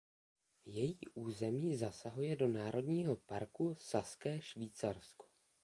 [0.65, 5.25] Její území zasahuje do národního parku Saské Švýcarsko.